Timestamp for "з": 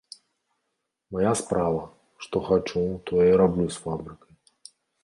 3.79-3.87